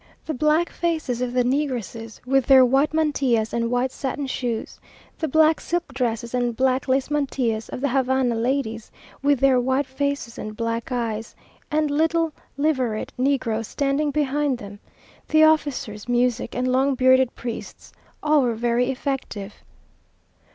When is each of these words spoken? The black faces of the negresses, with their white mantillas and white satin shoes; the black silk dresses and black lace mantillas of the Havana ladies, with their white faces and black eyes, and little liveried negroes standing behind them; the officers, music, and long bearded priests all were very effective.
The 0.25 0.33
black 0.33 0.71
faces 0.71 1.21
of 1.21 1.31
the 1.33 1.43
negresses, 1.43 2.19
with 2.25 2.47
their 2.47 2.65
white 2.65 2.91
mantillas 2.91 3.53
and 3.53 3.69
white 3.69 3.91
satin 3.91 4.25
shoes; 4.25 4.79
the 5.19 5.27
black 5.27 5.61
silk 5.61 5.93
dresses 5.93 6.33
and 6.33 6.55
black 6.55 6.87
lace 6.87 7.09
mantillas 7.11 7.69
of 7.69 7.81
the 7.81 7.89
Havana 7.89 8.33
ladies, 8.33 8.89
with 9.21 9.39
their 9.39 9.59
white 9.59 9.85
faces 9.85 10.39
and 10.39 10.57
black 10.57 10.91
eyes, 10.91 11.35
and 11.69 11.91
little 11.91 12.33
liveried 12.57 13.13
negroes 13.15 13.67
standing 13.67 14.09
behind 14.09 14.57
them; 14.57 14.79
the 15.27 15.43
officers, 15.43 16.09
music, 16.09 16.55
and 16.55 16.67
long 16.67 16.95
bearded 16.95 17.35
priests 17.35 17.93
all 18.23 18.41
were 18.41 18.55
very 18.55 18.89
effective. 18.89 19.53